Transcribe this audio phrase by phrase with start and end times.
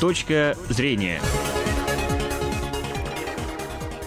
[0.00, 1.22] Точка зрения.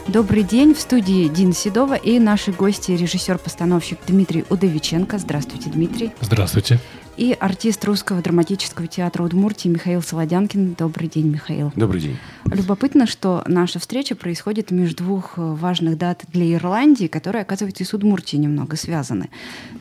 [0.08, 0.76] Добрый день.
[0.76, 5.18] В студии Дина Седова и наши гости режиссер-постановщик Дмитрий Удовиченко.
[5.18, 6.12] Здравствуйте, Дмитрий.
[6.22, 6.80] Здравствуйте
[7.20, 10.76] и артист Русского драматического театра Удмуртии Михаил Солодянкин.
[10.76, 11.74] Добрый день, Михаил.
[11.76, 12.18] Добрый день.
[12.46, 17.86] Любопытно, что наша встреча происходит между двух э, важных дат для Ирландии, которые, оказывается, и
[17.86, 19.30] с Удмуртией немного связаны.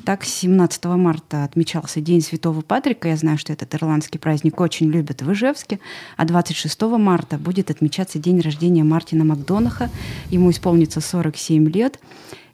[0.04, 3.06] Так, 17 марта отмечался День Святого Патрика.
[3.06, 5.78] Я знаю, что этот ирландский праздник очень любят в Ижевске.
[6.16, 9.90] А 26 марта будет отмечаться день рождения Мартина Макдонаха.
[10.30, 12.00] Ему исполнится 47 лет.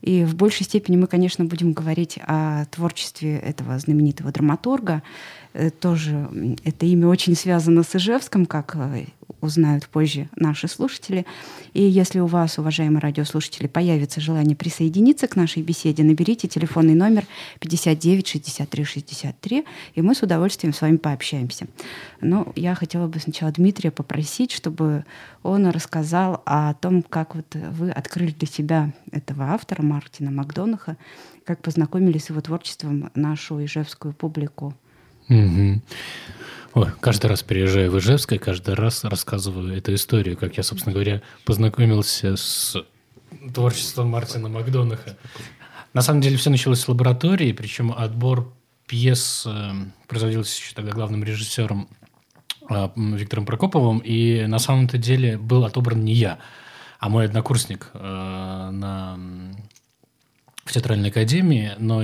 [0.04, 5.02] И в большей степени мы, конечно, будем говорить о творчестве этого знаменитого драматурга.
[5.54, 6.28] Э, тоже
[6.64, 9.06] это имя очень связано с Ижевском, как э,
[9.40, 11.24] узнают позже наши слушатели.
[11.74, 17.24] И если у вас, уважаемые радиослушатели, появится желание присоединиться к нашей беседе, наберите телефонный номер
[17.60, 19.64] 59 63 63,
[19.94, 21.66] и мы с удовольствием с вами пообщаемся.
[22.20, 25.04] Но я хотела бы сначала Дмитрия попросить, чтобы
[25.44, 30.96] он рассказал о том, как вот вы открыли для себя этого автора Мартина Макдонаха,
[31.44, 34.74] как познакомились с его творчеством нашу ижевскую публику.
[35.28, 35.80] Угу.
[36.74, 40.92] Ой, каждый раз приезжаю в Ижевск, и каждый раз рассказываю эту историю, как я, собственно
[40.92, 42.76] говоря, познакомился с
[43.54, 45.16] творчеством Мартина Макдонаха.
[45.92, 48.52] На самом деле все началось с лаборатории, причем отбор
[48.86, 49.72] пьес э,
[50.08, 51.88] производился еще тогда главным режиссером
[52.68, 56.38] э, Виктором Прокоповым, и на самом-то деле был отобран не я,
[56.98, 57.98] а мой однокурсник э,
[58.72, 59.16] на,
[60.64, 62.02] в театральной академии, но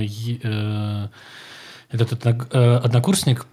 [1.91, 3.45] этот э, однокурсник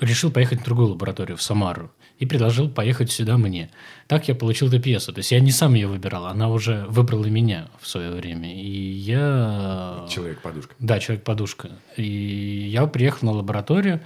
[0.00, 3.70] решил поехать в другую лабораторию, в Самару, и предложил поехать сюда мне.
[4.06, 5.12] Так я получил эту пьесу.
[5.12, 8.54] То есть я не сам ее выбирал, она уже выбрала меня в свое время.
[8.54, 10.06] И я...
[10.08, 10.74] Человек-подушка.
[10.78, 11.70] Да, человек-подушка.
[11.96, 14.00] И я приехал на лабораторию,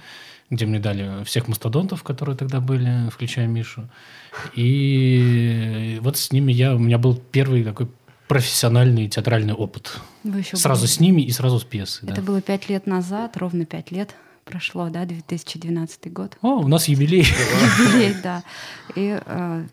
[0.49, 3.89] где мне дали всех мастодонтов, которые тогда были, включая Мишу.
[4.53, 6.75] И вот с ними я...
[6.75, 7.87] У меня был первый такой
[8.27, 9.99] профессиональный театральный опыт.
[10.23, 10.91] Вы еще сразу были...
[10.91, 12.09] с ними и сразу с пьесой.
[12.09, 12.21] Это да.
[12.21, 14.15] было пять лет назад, ровно пять лет
[14.45, 16.37] прошло, да, 2012 год.
[16.41, 17.25] О, у нас юбилей.
[17.79, 18.43] Юбилей, да.
[18.95, 19.65] И э,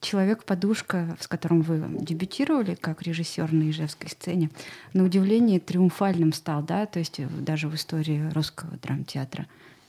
[0.00, 4.50] «Человек-подушка», с которым вы дебютировали как режиссер на Ижевской сцене,
[4.92, 9.46] на удивление триумфальным стал, да, то есть даже в истории русского драмтеатра.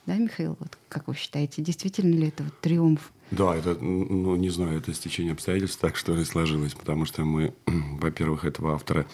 [0.07, 3.11] Да, Михаил, вот как вы считаете, действительно ли это вот триумф?
[3.29, 7.53] Да, это, ну, не знаю, это стечение обстоятельств так, что ли, сложилось, потому что мы,
[7.65, 9.05] во-первых, этого автора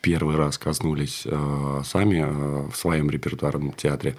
[0.00, 4.16] первый раз коснулись э, сами э, в своем репертуарном театре.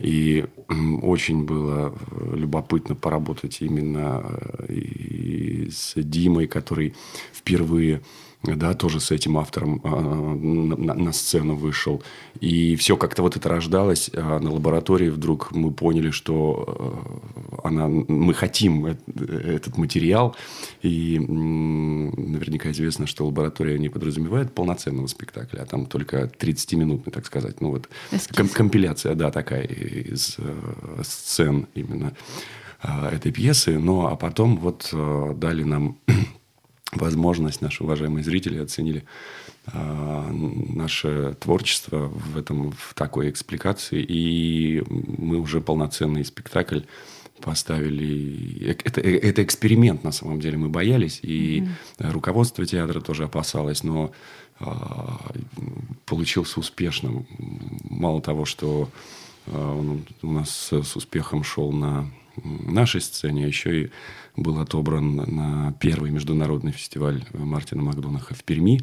[0.00, 1.96] И э, очень было
[2.32, 4.24] любопытно поработать именно
[4.68, 6.96] э, и с Димой, который
[7.32, 8.02] впервые
[8.44, 12.02] да, тоже с этим автором э, на, на сцену вышел.
[12.40, 14.10] И все как-то вот это рождалось.
[14.14, 16.64] А на лаборатории вдруг мы поняли, что
[17.44, 20.36] э, она, мы хотим этот материал.
[20.82, 27.60] И наверняка известно, что лаборатория не подразумевает полноценного спектакля, а там только 30-минутный, так сказать.
[27.60, 27.88] Ну, вот
[28.36, 32.14] ком- компиляция, да, такая из э, сцен именно
[32.84, 33.80] э, этой пьесы.
[33.80, 35.98] Ну, а потом вот э, дали нам
[36.92, 39.04] возможность, наши уважаемые зрители оценили
[39.66, 46.80] э, наше творчество в этом в такой экспликации, и мы уже полноценный спектакль
[47.40, 48.76] поставили.
[48.84, 50.56] Это, это эксперимент на самом деле.
[50.56, 52.10] Мы боялись, и mm-hmm.
[52.10, 54.10] руководство театра тоже опасалось, но
[54.60, 54.64] э,
[56.06, 57.26] получился успешным.
[57.84, 58.88] Мало того, что
[59.46, 62.10] э, он у нас с успехом шел на
[62.44, 63.90] нашей сцене, а еще и
[64.42, 68.80] был отобран на первый международный фестиваль Мартина Макдонаха в Перми.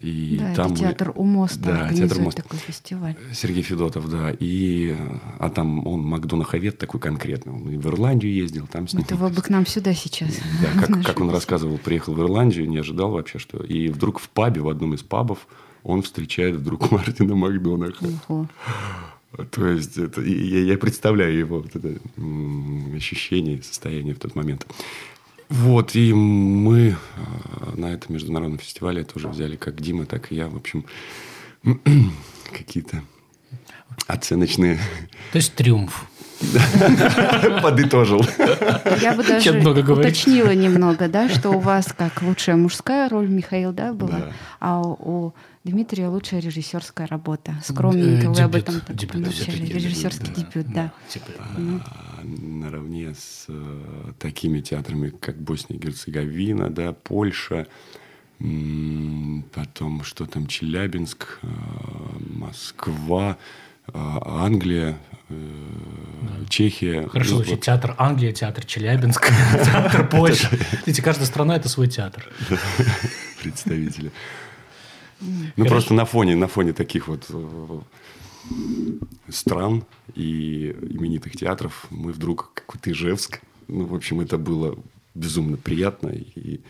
[0.00, 2.38] И да, там это театр у моста да, театр мост.
[2.38, 3.14] такой фестиваль.
[3.34, 4.34] Сергей Федотов, да.
[4.40, 4.96] И,
[5.38, 7.52] а там он Макдонаховед такой конкретный.
[7.52, 9.02] Он в Ирландию ездил, там с ним.
[9.02, 10.30] Это вы бы к нам сюда сейчас.
[10.62, 13.62] Да, как, как он рассказывал, приехал в Ирландию, не ожидал вообще, что...
[13.62, 15.46] И вдруг в пабе, в одном из пабов,
[15.82, 18.06] он встречает вдруг Мартина Макдонаха.
[18.28, 18.48] Ого.
[19.50, 21.98] То есть это, я, я представляю его вот это,
[22.94, 24.66] ощущение, состояние в тот момент.
[25.48, 30.48] Вот, и мы а, на этом международном фестивале тоже взяли как Дима, так и я,
[30.48, 30.84] в общем,
[32.52, 33.02] какие-то
[34.06, 34.78] оценочные...
[35.32, 36.06] То есть триумф.
[37.62, 38.24] Подытожил.
[39.00, 43.92] Я бы даже уточнила немного, да, что у вас как лучшая мужская роль, Михаил, да,
[43.92, 45.34] была, а у
[45.64, 47.54] Дмитрия лучшая режиссерская работа.
[47.62, 48.74] Скромненько вы об этом
[49.14, 49.66] начали.
[49.66, 50.92] Режиссерский дебют, да.
[51.08, 57.68] Типа, а, наравне с э, такими театрами, как Босния и Герцеговина, да, Польша,
[59.54, 61.46] потом что там, Челябинск, э,
[62.30, 63.38] Москва,
[63.92, 64.98] Англия,
[65.28, 65.34] э,
[66.48, 67.08] Чехия.
[67.08, 69.28] Хорошо вот Театр Англия, театр Челябинск,
[69.64, 70.50] театр Польша.
[70.86, 72.28] Видите, каждая страна– это свой театр.
[73.42, 74.12] представители.
[75.56, 77.80] Ну, просто на фоне, на фоне таких вот э,
[79.28, 79.84] стран
[80.14, 83.40] и именитых театров мы вдруг какой-то Ижевск.
[83.68, 84.76] Ну, в общем, это было
[85.14, 86.60] безумно приятно и,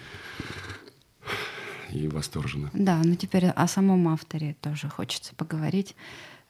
[1.91, 2.71] и восторженно.
[2.75, 5.95] Да, ну теперь о самом авторе тоже хочется поговорить.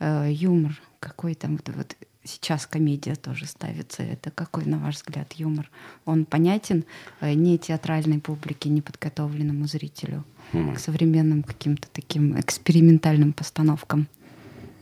[0.02, 4.02] Э, юмор какой там вот, вот сейчас комедия тоже ставится.
[4.02, 5.70] Это какой, на ваш взгляд, юмор?
[6.04, 6.84] Он понятен
[7.20, 10.75] э, не театральной публике, не подготовленному зрителю Хм.
[10.75, 14.08] к современным каким-то таким экспериментальным постановкам.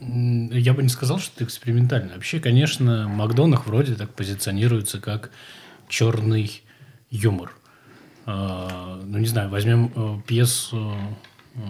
[0.01, 2.15] Я бы не сказал, что это экспериментально.
[2.15, 5.31] Вообще, конечно, Макдонах вроде так позиционируется как
[5.89, 6.63] черный
[7.11, 7.55] юмор.
[8.25, 10.97] А, Ну, не знаю, возьмем э, пьесу
[11.55, 11.61] э,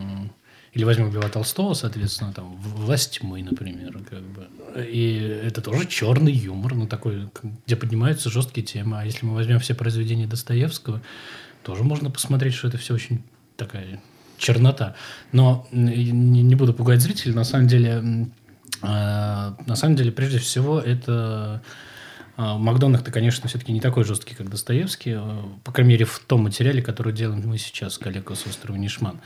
[0.73, 4.49] или возьмем Льва Толстого, соответственно, там «Власть тьмы», например, как бы.
[4.85, 7.29] И это тоже черный юмор, ну, такой,
[7.67, 9.01] где поднимаются жесткие темы.
[9.01, 11.03] А если мы возьмем все произведения Достоевского,
[11.65, 13.23] тоже можно посмотреть, что это все очень
[13.57, 14.01] такая
[14.39, 14.95] чернота.
[15.33, 18.31] Но не, буду пугать зрителей, на самом деле,
[18.81, 21.63] а, на самом деле, прежде всего, это
[22.43, 26.45] а, Макдонах-то, конечно, все-таки не такой жесткий, как Достоевский, а, по крайней мере, в том
[26.45, 29.21] материале, который делаем мы сейчас с коллегой с острова Нишман.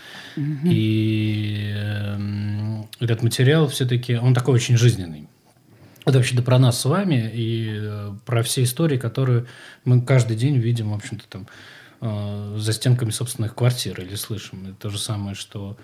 [0.65, 5.29] И эм, этот материал все-таки, он такой очень жизненный.
[6.05, 9.47] Это вообще да про нас с вами и э, про все истории, которые
[9.85, 11.47] мы каждый день видим, в общем-то, там
[12.01, 14.67] э, за стенками собственных квартир или слышим.
[14.67, 15.77] Это то же самое, что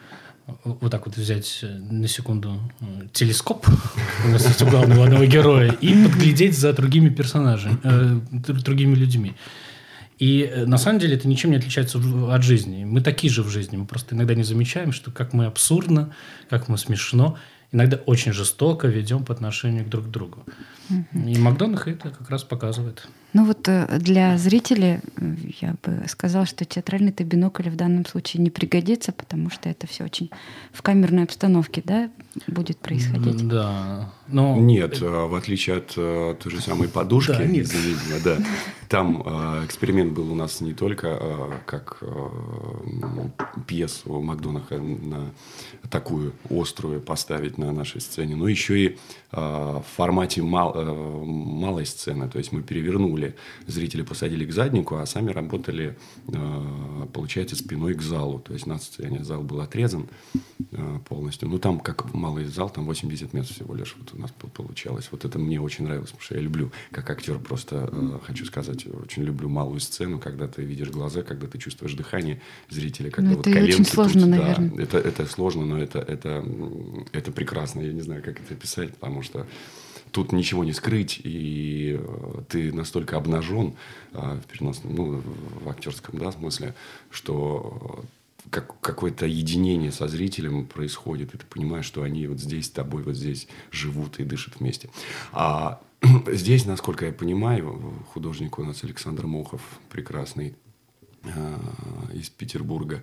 [0.64, 3.66] вот так вот взять э, на секунду э, телескоп,
[4.24, 9.34] у нас есть у главного одного героя, и подглядеть за другими персонажами, э, другими людьми.
[10.20, 12.84] И э, на самом деле это ничем не отличается от жизни.
[12.84, 13.76] Мы такие же в жизни.
[13.78, 16.12] Мы просто иногда не замечаем, что как мы абсурдно,
[16.50, 17.38] как мы смешно,
[17.72, 20.44] иногда очень жестоко ведем по отношению друг к другу.
[20.90, 23.08] И Макдонах это как раз показывает.
[23.32, 28.42] Ну вот э, для зрителей э, я бы сказала, что театральный-то бинокль в данном случае
[28.42, 30.30] не пригодится, потому что это все очень
[30.72, 32.10] в камерной обстановке, да,
[32.48, 33.46] будет происходить.
[33.46, 34.12] Да.
[34.26, 37.66] Но Нет, э, в отличие от той же самой подушки, Да, нет.
[37.66, 38.38] извините, да,
[38.88, 39.22] там
[39.64, 41.18] эксперимент был у нас не только
[41.66, 42.02] как
[43.66, 45.30] пьесу Макдонаха на
[45.90, 48.98] такую острую поставить на нашей сцене, но еще и
[49.30, 50.74] в формате мал-
[51.24, 52.28] малой сцены.
[52.28, 53.19] То есть мы перевернули,
[53.66, 55.96] зрители посадили к заднику, а сами работали,
[56.28, 58.38] э, получается, спиной к залу.
[58.40, 60.08] То есть на сцене зал был отрезан
[60.72, 61.48] э, полностью.
[61.48, 65.08] Ну, там, как малый зал, там 80 мест всего лишь вот у нас по- получалось.
[65.10, 68.86] Вот это мне очень нравилось, потому что я люблю, как актер, просто э, хочу сказать,
[68.86, 73.36] очень люблю малую сцену, когда ты видишь глаза, когда ты чувствуешь дыхание зрителя, когда Ну,
[73.36, 74.82] вот это и очень коленки сложно, тут, да, наверное.
[74.82, 76.44] это, это сложно, но это, это,
[77.12, 77.80] это прекрасно.
[77.80, 79.46] Я не знаю, как это описать, потому что
[80.12, 83.74] тут ничего не скрыть, и э, ты настолько обнажен
[84.12, 85.22] э, в переносном, ну,
[85.64, 86.74] в актерском да, смысле,
[87.10, 88.04] что
[88.44, 92.70] э, как, какое-то единение со зрителем происходит, и ты понимаешь, что они вот здесь с
[92.70, 94.90] тобой, вот здесь живут и дышат вместе.
[95.32, 95.80] А
[96.26, 100.54] здесь, насколько я понимаю, художник у нас Александр Мохов, прекрасный,
[102.14, 103.02] из Петербурга.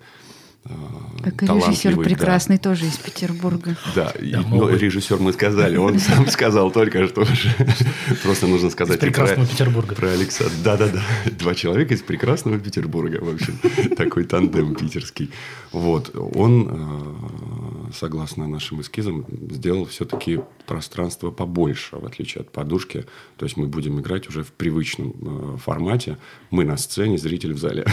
[1.23, 2.01] Как и талантливый, режиссер да.
[2.03, 3.75] прекрасный тоже из Петербурга.
[3.95, 4.79] Да, и, Да, ну, могут.
[4.79, 7.25] режиссер мы сказали, он сам сказал только что.
[8.23, 9.95] Просто нужно сказать Из прекрасного и про, Петербурга.
[9.95, 10.53] про Александра.
[10.63, 11.01] Да-да-да,
[11.31, 13.59] два человека из прекрасного Петербурга, в общем,
[13.95, 15.31] такой тандем питерский.
[15.71, 23.05] Вот, он, э, согласно нашим эскизам, сделал все-таки пространство побольше, в отличие от подушки.
[23.37, 25.13] То есть мы будем играть уже в привычном
[25.55, 26.17] э, формате.
[26.51, 27.85] Мы на сцене, зритель в зале.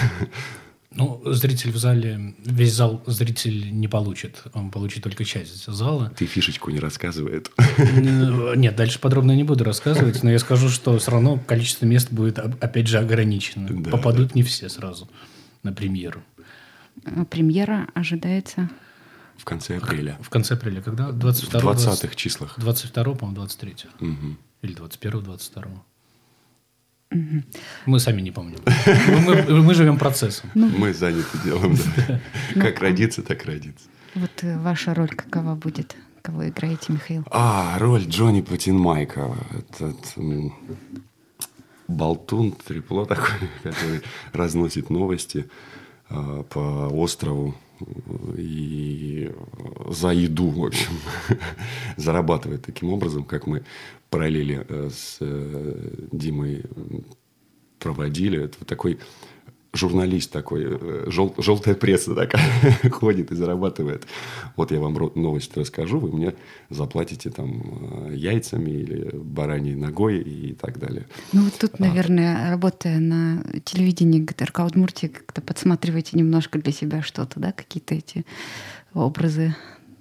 [0.97, 4.43] Ну, зритель в зале, весь зал зритель не получит.
[4.53, 6.13] Он получит только часть зала.
[6.17, 7.51] Ты фишечку не рассказывает.
[8.57, 12.39] Нет, дальше подробно не буду рассказывать, но я скажу, что все равно количество мест будет,
[12.39, 13.69] оп- опять же, ограничено.
[13.71, 15.09] Да, Попадут не все сразу
[15.65, 16.23] на премьеру.
[17.05, 18.71] А Премьера ожидается.
[19.37, 20.17] В конце апреля.
[20.23, 21.09] В конце апреля, когда?
[21.09, 22.55] В 22 20-х числах.
[22.59, 24.39] 22 по-моему, 23 Мгм.
[24.63, 25.65] Или 21 22
[27.87, 28.59] Мы сами не помним.
[29.27, 30.51] Мы, мы- мы живем процессом.
[30.55, 31.77] Мы заняты делом,
[32.09, 32.21] да.
[32.61, 33.87] Как родиться, так родиться.
[34.15, 35.97] Вот э, ваша роль какова будет?
[36.23, 37.25] Кого играете, Михаил?
[37.31, 39.37] А, роль Джонни Патинмайка.
[39.51, 40.53] Этот м,
[41.89, 44.01] болтун, трепло такой, который
[44.33, 45.49] разносит новости
[46.09, 47.55] а, по острову
[48.37, 49.31] и
[49.89, 50.93] за еду, в общем,
[51.97, 53.65] зарабатывает таким образом, как мы
[54.11, 56.65] параллели э, с э, Димой
[57.79, 58.43] проводили.
[58.45, 58.99] Это такой
[59.75, 62.43] журналист такой, э, жел, желтая пресса такая
[62.91, 64.07] ходит и зарабатывает.
[64.57, 66.35] Вот я вам новость расскажу, вы мне
[66.71, 71.07] заплатите там э, яйцами или бараньей ногой и так далее.
[71.33, 71.83] Ну вот тут, а.
[71.83, 78.25] наверное, работая на телевидении ГТРК Удмуртии, как-то подсматриваете немножко для себя что-то, да, какие-то эти
[78.95, 79.55] образы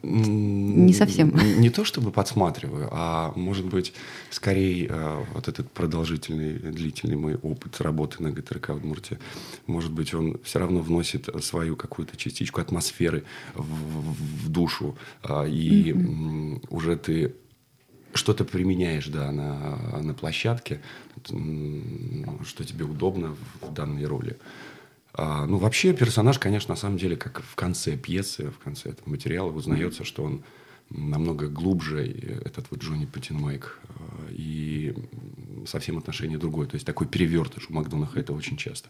[0.03, 1.33] не совсем.
[1.59, 3.93] Не то чтобы подсматриваю, а может быть,
[4.29, 9.17] скорее э, вот этот продолжительный, длительный мой опыт работы на ГТРК в Удмуртии,
[9.65, 13.23] может быть, он все равно вносит свою какую-то частичку атмосферы
[13.55, 13.63] в,
[14.43, 16.67] в душу, а, и mm-hmm.
[16.69, 17.35] уже ты
[18.13, 20.81] что-то применяешь, да, на, на площадке,
[21.25, 24.37] что тебе удобно в данной роли.
[25.15, 29.09] А, ну, вообще персонаж, конечно, на самом деле, как в конце пьесы, в конце этого
[29.09, 30.43] материала узнается, что он
[30.89, 32.05] намного глубже,
[32.45, 34.95] этот вот Джонни Патинмайк, а, и
[35.67, 36.67] совсем отношение другое.
[36.67, 38.89] То есть такой перевертыш у Макдонаха это очень часто.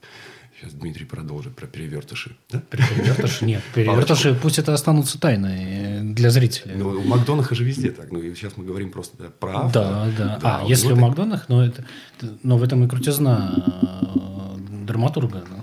[0.59, 2.35] Сейчас Дмитрий продолжит про перевертыши.
[2.49, 2.61] Да?
[2.69, 3.45] Перевертыши?
[3.45, 3.61] Нет.
[3.75, 6.75] Перевертыши пусть это останутся тайной для зрителей.
[6.75, 8.11] Ну, у Макдонаха же везде так.
[8.11, 9.83] Ну, и сейчас мы говорим просто да, про автора.
[9.83, 10.39] Да, да.
[10.41, 11.85] да а, если у Макдонах, но, это,
[12.43, 13.53] но в этом и крутизна
[14.15, 15.43] э, драматурга.
[15.49, 15.62] Да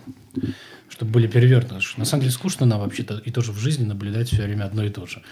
[0.88, 1.98] чтобы были перевертыши.
[1.98, 4.90] На самом деле скучно нам вообще-то и тоже в жизни наблюдать все время одно и
[4.90, 5.22] то же.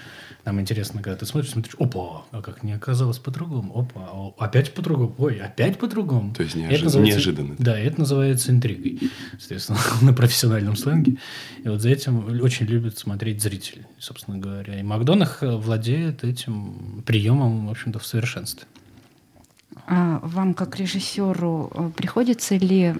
[0.45, 4.73] Нам интересно, когда ты смотришь, смотришь, опа, а как не оказалось по-другому, опа, а опять
[4.73, 6.33] по-другому, ой, опять по-другому.
[6.33, 6.99] То есть неожи...
[7.01, 7.57] неожиданно.
[7.59, 11.17] Да, это называется интригой, соответственно, на профессиональном сленге.
[11.65, 14.79] И вот за этим очень любят смотреть зрители, собственно говоря.
[14.79, 18.67] И Макдонах владеет этим приемом, в общем-то, в совершенстве.
[19.91, 22.95] А вам, как режиссеру, э, приходится ли,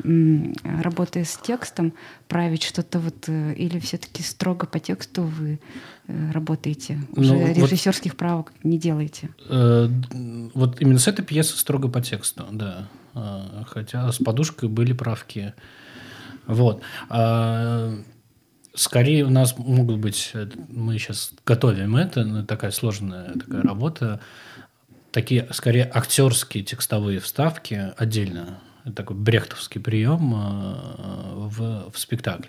[0.65, 1.93] работая с текстом,
[2.29, 5.61] править что-то вот, э, или все-таки строго по тексту вы
[6.07, 6.99] э, работаете?
[7.13, 9.29] Уже ну, режиссерских вот, правок не делаете?
[9.51, 9.91] Э,
[10.55, 12.89] вот именно с этой пьесы строго по тексту, да.
[13.67, 15.53] Хотя с подушкой были правки.
[16.47, 16.83] Вот.
[17.11, 17.99] А,
[18.75, 20.33] скорее у нас могут быть,
[20.71, 24.21] мы сейчас готовим это, такая сложная такая работа,
[25.11, 28.61] такие, скорее, актерские текстовые вставки отдельно.
[28.85, 32.49] Это такой брехтовский прием э, в, в спектакль.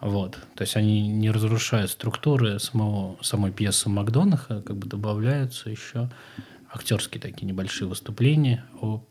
[0.00, 0.38] Вот.
[0.54, 6.10] То есть они не разрушают структуры самого, самой пьесы Макдонаха, как бы добавляются еще
[6.72, 9.04] актерские такие небольшие выступления о,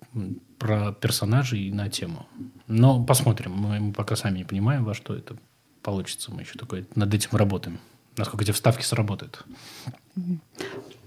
[0.57, 2.27] про персонажей и на тему.
[2.67, 3.51] Но посмотрим.
[3.51, 5.35] Мы, мы пока сами не понимаем, во что это
[5.83, 6.31] получится.
[6.31, 7.79] Мы еще такой над этим работаем.
[8.17, 9.45] Насколько эти вставки сработают.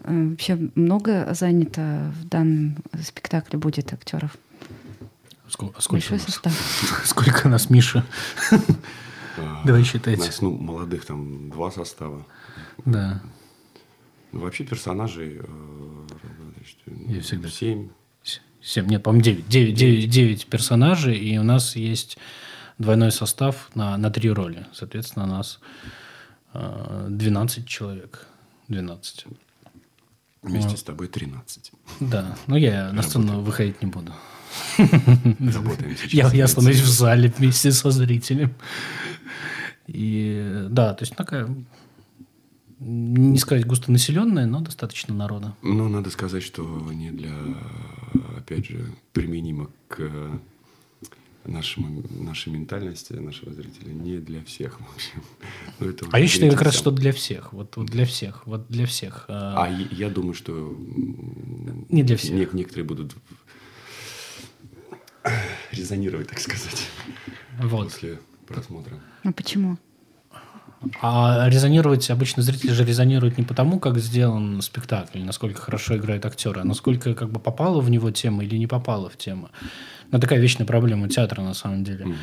[0.05, 4.37] Э, вообще много занято в данном спектакле будет актеров?
[5.49, 6.23] Сколько, сколько, нас?
[6.23, 6.53] Состав.
[7.05, 8.05] сколько нас, Миша?
[9.39, 10.25] А, Давай считайте.
[10.25, 12.27] Нас, ну, молодых там два состава.
[12.85, 13.23] Да.
[14.33, 16.07] Ну, вообще персонажей э,
[17.09, 17.49] Я всегда...
[17.49, 17.89] семь.
[18.63, 19.49] Семь, нет, по-моему, девять.
[19.49, 22.17] Девять, девять, девять персонажей, и у нас есть
[22.79, 24.67] двойной состав на, на три роли.
[24.73, 25.61] Соответственно, у нас
[26.55, 28.27] э, 12 человек.
[28.69, 29.27] 12.
[30.43, 31.73] Вместе с тобой 13.
[32.01, 34.13] Да, но я на сцену выходить не буду.
[34.77, 36.13] Работаем сейчас.
[36.13, 38.53] Я, я останусь в зале вместе со зрителем.
[39.87, 41.49] И да, то есть такая
[42.85, 45.55] не сказать густонаселенная, но достаточно народа.
[45.63, 47.33] Ну, надо сказать, что не для,
[48.37, 50.11] опять же, применимо к
[51.45, 54.81] нашему, нашей ментальности, нашего зрителя, не для всех.
[54.81, 55.23] В общем.
[55.81, 57.53] Ну, это а я считаю как раз, что для всех.
[57.53, 58.47] Вот, вот для всех.
[58.47, 59.25] Вот для всех.
[59.29, 60.77] А, а я думаю, что
[61.89, 62.33] не для всех.
[62.33, 63.17] Не, некоторые будут
[65.73, 66.87] резонировать, так сказать,
[67.59, 67.85] вот.
[67.85, 69.01] после просмотра.
[69.25, 69.79] А почему?
[71.01, 76.61] А резонировать обычно зрители же резонируют не потому, как сделан спектакль, насколько хорошо играют актеры,
[76.61, 79.51] а насколько как бы попала в него тема или не попала в тему.
[80.11, 82.05] Ну, такая вечная проблема театра, на самом деле.
[82.05, 82.15] Угу.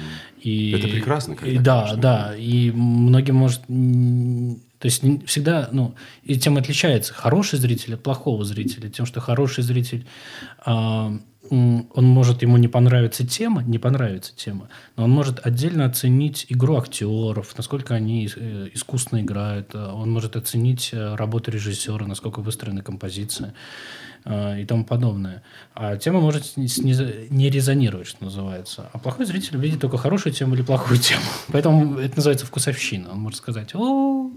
[0.41, 2.01] И, Это прекрасно, когда, и, Да, конечно.
[2.01, 2.35] да.
[2.37, 3.61] И многим может...
[3.65, 8.89] То есть всегда, ну, и тем отличается хороший зритель от плохого зрителя.
[8.89, 10.05] Тем, что хороший зритель,
[10.65, 11.19] э,
[11.50, 16.77] он может, ему не понравиться тема, не понравится тема, но он может отдельно оценить игру
[16.77, 19.75] актеров, насколько они э, искусно играют.
[19.75, 23.53] Он может оценить э, работу режиссера, насколько выстроена композиция.
[24.25, 25.44] Э, и тому подобное.
[25.74, 28.89] А тема может не резонировать, что называется.
[28.94, 31.24] А плохой зритель видит только хорошую тему или плохую тему.
[31.48, 33.12] Поэтому это называется вкусовщина.
[33.12, 34.32] Он может сказать, о,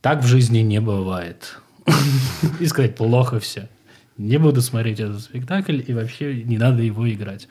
[0.00, 1.58] так в жизни не бывает.
[2.60, 3.68] И сказать, плохо все.
[4.22, 7.48] Не буду смотреть этот спектакль, и вообще не надо его играть.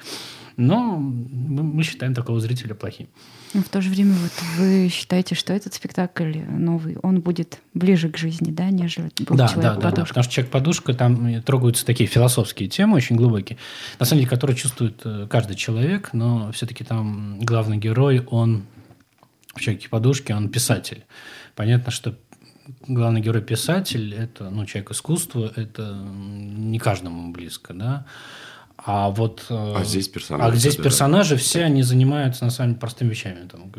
[0.58, 3.08] Но мы считаем такого зрителя плохим.
[3.54, 8.10] Но в то же время вот вы считаете, что этот спектакль новый, он будет ближе
[8.10, 11.86] к жизни, да, нежели был да, человек да, да, да, потому что человек-подушка, там трогаются
[11.86, 13.58] такие философские темы, очень глубокие,
[14.00, 18.64] на самом деле, которые чувствует э, каждый человек, но все-таки там главный герой, он
[19.54, 21.04] в человеке-подушке, он писатель.
[21.56, 22.16] Понятно, что
[22.88, 28.06] главный герой писатель, это ну, человек искусства, это не каждому близко, да.
[28.78, 29.46] А вот...
[29.50, 30.54] Э, а здесь персонажи.
[30.54, 33.48] А здесь персонажи все, они занимаются, на самом деле, простыми вещами.
[33.48, 33.72] Там,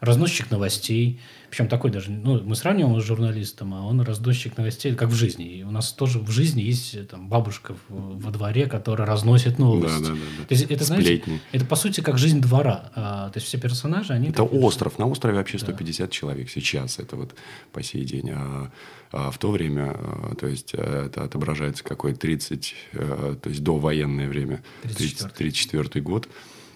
[0.00, 1.20] разносчик новостей,
[1.50, 5.58] причем такой даже, ну, мы сравниваем с журналистом, а он разносчик новостей, как в жизни.
[5.58, 10.02] И у нас тоже в жизни есть там, бабушка во дворе, которая разносит новости.
[10.02, 10.44] Да, да, да.
[10.46, 11.22] То есть, это, знаете,
[11.52, 12.90] это, по сути, как жизнь двора.
[12.94, 14.28] А, то есть, все персонажи, они...
[14.28, 14.98] Это такие, остров.
[14.98, 16.10] На острове вообще 150 да.
[16.10, 16.98] человек сейчас.
[16.98, 17.34] Это вот
[17.72, 18.30] по сей день.
[18.30, 18.70] А,
[19.12, 23.62] а в то время, а, то есть, э, это отображается какой 30, э, то есть,
[23.62, 24.62] до военное время.
[24.82, 26.28] 34 34 год.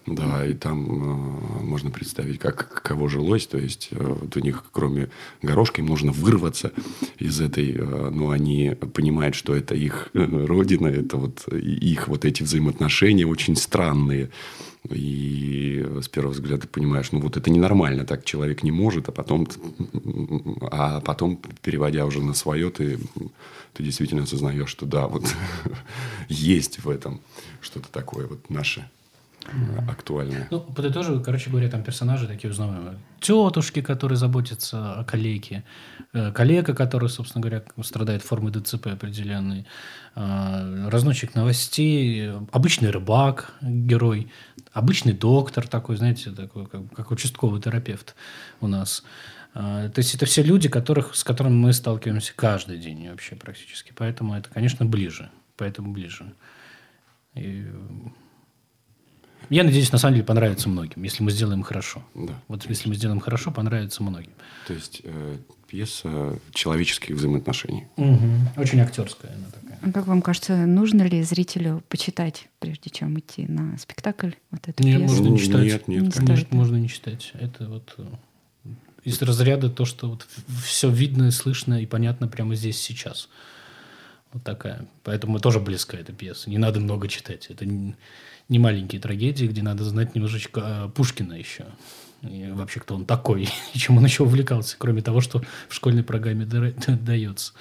[0.07, 3.47] Да, и там э, можно представить, как кого жилось.
[3.49, 5.09] То есть, э, вот у них, кроме
[5.43, 6.73] горошка, им нужно вырваться
[7.19, 7.73] из этой...
[7.73, 13.27] Э, ну, они понимают, что это их э, родина, это вот их вот эти взаимоотношения
[13.27, 14.31] очень странные.
[14.89, 19.49] И с первого взгляда понимаешь, ну вот это ненормально, так человек не может, а потом,
[20.71, 23.01] а потом переводя уже на свое, ты,
[23.73, 25.25] ты действительно осознаешь, что да, вот
[26.29, 27.21] есть в этом
[27.61, 28.89] что-то такое вот наше
[29.89, 30.49] актуальное.
[30.51, 32.99] Ну, подытоживаю, короче говоря, там персонажи такие узнаваемые.
[33.21, 35.65] Тетушки, которые заботятся о коллеге,
[36.13, 39.67] э, коллега, который, собственно говоря, страдает формой ДЦП определенной,
[40.15, 44.31] э, разносчик новостей, обычный рыбак, герой,
[44.73, 48.15] обычный доктор такой, знаете, такой, как, как участковый терапевт
[48.61, 49.05] у нас.
[49.55, 53.93] Э, то есть это все люди, которых, с которыми мы сталкиваемся каждый день вообще практически.
[53.97, 55.31] Поэтому это, конечно, ближе.
[55.57, 56.33] Поэтому ближе.
[57.35, 57.67] И
[59.51, 62.03] я надеюсь, на самом деле понравится многим, если мы сделаем хорошо.
[62.15, 62.69] Да, вот конечно.
[62.71, 64.31] если мы сделаем хорошо, понравится многим.
[64.67, 65.37] То есть э,
[65.69, 67.87] пьеса человеческих взаимоотношений.
[67.97, 68.31] Угу.
[68.57, 69.79] Очень актерская она такая.
[69.83, 74.33] А как вам кажется, нужно ли зрителю почитать, прежде чем идти на спектакль?
[74.51, 75.15] Вот эту нет, пьесу?
[75.15, 75.65] можно не читать.
[75.65, 76.53] Нет, нет, не конечно, стоит.
[76.53, 77.33] можно не читать.
[77.35, 78.05] Это вот э,
[79.05, 80.27] из разряда то, что вот
[80.65, 83.29] все видно, слышно и понятно прямо здесь сейчас.
[84.37, 84.85] Вот такая.
[85.03, 86.51] Поэтому тоже близка эта пьеса.
[86.51, 87.47] Не надо много читать.
[87.49, 87.95] Это не,
[88.51, 91.65] маленькие трагедии, где надо знать немножечко э, Пушкина еще.
[92.21, 96.03] И вообще, кто он такой, и чем он еще увлекался, кроме того, что в школьной
[96.03, 97.53] программе дается.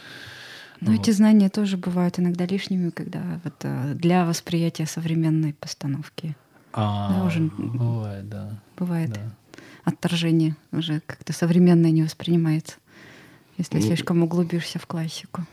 [0.82, 1.00] Но вот.
[1.00, 6.36] эти знания тоже бывают иногда лишними, когда вот э, для восприятия современной постановки.
[6.74, 8.60] А, да, уже бывает, да.
[8.78, 9.22] Бывает да.
[9.86, 12.76] отторжение, уже как-то современное не воспринимается,
[13.58, 15.46] если ну, слишком углубишься в классику.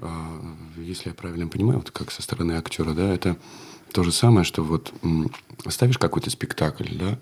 [0.00, 0.40] А,
[0.76, 3.36] если я правильно понимаю, вот как со стороны актера, да, это
[3.92, 4.92] то же самое, что вот
[5.68, 7.18] ставишь какой-то спектакль, да,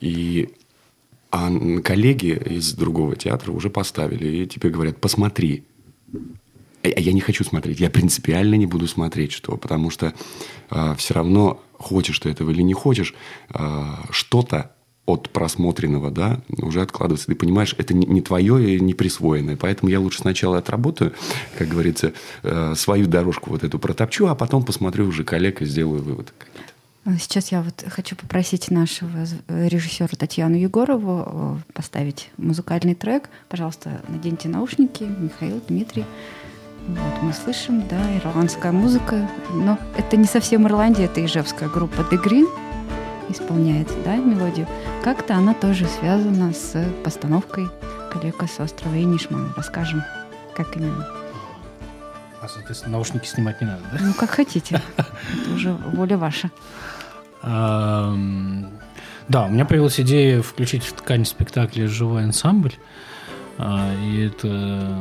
[0.00, 0.50] и
[1.30, 1.50] а
[1.82, 5.64] коллеги из другого театра уже поставили, и тебе говорят, посмотри.
[6.82, 10.14] А я не хочу смотреть, я принципиально не буду смотреть, что, потому что
[10.70, 13.12] а, все равно хочешь ты этого или не хочешь,
[13.50, 14.75] а, что-то
[15.06, 17.28] от просмотренного, да, уже откладывается.
[17.28, 19.56] Ты понимаешь, это не твое и не присвоенное.
[19.56, 21.12] Поэтому я лучше сначала отработаю,
[21.56, 26.02] как говорится, э, свою дорожку вот эту протопчу, а потом посмотрю уже коллег и сделаю
[26.02, 26.72] выводы какие-то.
[27.20, 33.30] Сейчас я вот хочу попросить нашего режиссера Татьяну Егорову э, поставить музыкальный трек.
[33.48, 36.04] Пожалуйста, наденьте наушники, Михаил, Дмитрий.
[36.88, 39.30] Вот мы слышим, да, ирландская музыка.
[39.52, 42.65] Но это не совсем Ирландия, это ижевская группа The Green
[43.28, 44.66] исполняет, да, мелодию.
[45.02, 47.68] Как-то она тоже связана с постановкой
[48.12, 49.52] коллега с острова Инишман.
[49.56, 50.02] Расскажем,
[50.54, 51.06] как именно.
[52.40, 53.98] А, соответственно, наушники снимать не надо, да?
[54.00, 54.80] Ну, как хотите.
[54.96, 56.50] Это уже воля ваша.
[59.28, 62.74] Да, у меня появилась идея включить в ткань спектакля живой ансамбль.
[63.58, 64.94] А, и это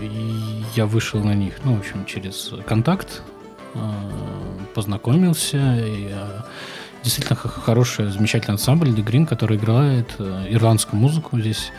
[0.00, 3.22] и я вышел на них, ну, в общем, через контакт,
[3.74, 3.94] а,
[4.74, 5.76] познакомился.
[5.78, 6.14] И
[7.08, 11.72] действительно хороший, замечательный ансамбль The Green, который играет э, ирландскую музыку здесь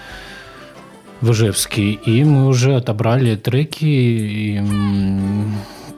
[1.22, 1.92] в Ижевске.
[1.92, 4.62] И мы уже отобрали треки и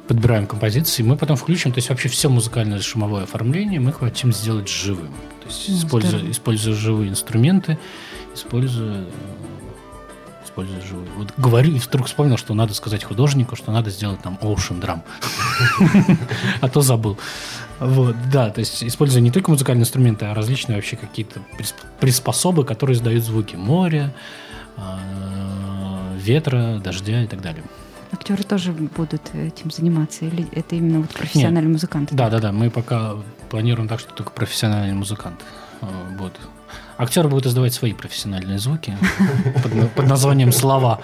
[0.07, 1.03] подбираем композиции.
[1.03, 5.13] Мы потом включим, то есть вообще все музыкальное шумовое оформление мы хотим сделать живым.
[5.41, 7.77] То есть используя, используя живые инструменты,
[8.35, 9.05] используя
[10.51, 11.07] используя живую.
[11.17, 15.01] Вот говорю и вдруг вспомнил, что надо сказать художнику, что надо сделать там Ocean Drum.
[16.61, 17.17] А то забыл.
[17.79, 21.39] Вот, да, то есть используя не только музыкальные инструменты, а различные вообще какие-то
[21.99, 24.13] приспособы, которые издают звуки моря,
[24.77, 27.63] а, ветра, дождя и так далее.
[28.11, 31.73] Актеры тоже будут этим заниматься, или это именно вот профессиональные Нет.
[31.73, 32.13] музыканты?
[32.13, 32.51] Да, да, да.
[32.51, 33.15] Мы пока
[33.49, 35.45] планируем так, что только профессиональные музыканты
[35.81, 35.85] э,
[37.01, 37.09] будут.
[37.09, 38.97] Актеры будут издавать свои профессиональные звуки
[39.63, 41.01] под, под названием слова.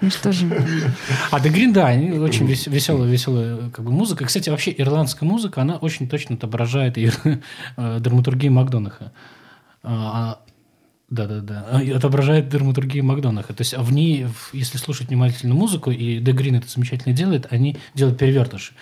[0.00, 0.46] Ну что же.
[1.30, 1.86] А The Green, да,
[2.22, 4.24] очень веселая, веселая как бы, музыка.
[4.24, 7.10] Кстати, вообще ирландская музыка, она очень точно отображает и
[7.76, 9.12] э, драматургию Макдонаха.
[9.82, 10.40] А,
[11.10, 11.80] да, да, да.
[11.94, 13.52] Отображает драматургию Макдонаха.
[13.52, 17.76] То есть в ней, если слушать внимательно музыку, и The Green это замечательно делает, они
[17.94, 18.72] делают перевертыш.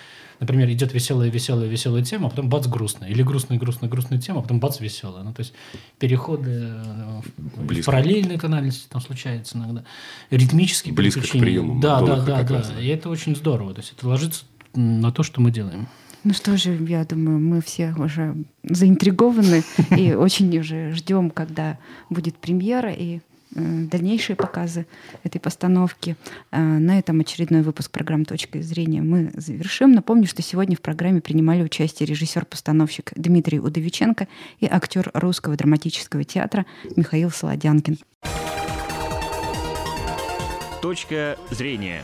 [0.42, 3.09] Например, идет веселая, веселая, веселая тема, а потом бац грустная.
[3.09, 5.22] Или грустная, грустная, грустная тема, а потом бац веселая.
[5.22, 5.52] Ну, то есть
[6.00, 7.20] переходы э,
[7.59, 7.83] Близко.
[7.83, 9.85] в параллельной тональности там случается иногда.
[10.31, 12.64] Ритмические Близко к приему Да, да, да, да.
[12.81, 13.72] И это очень здорово.
[13.72, 14.42] То есть это ложится
[14.74, 15.87] на то, что мы делаем.
[16.24, 19.62] Ну что же, я думаю, мы все уже заинтригованы
[19.96, 21.78] и очень уже ждем, когда
[22.11, 23.20] будет премьера и
[23.55, 24.87] дальнейшие показы
[25.23, 26.17] этой постановки.
[26.51, 29.93] Э, на этом очередной выпуск программы «Точка зрения» мы завершим.
[29.93, 34.29] Напомню, что сегодня в программе принимали участие режиссер-постановщик Дмитрий Удовиченко
[34.61, 37.99] и актер Русского драматического театра Михаил Солодянкин.
[40.81, 42.03] «Точка зрения»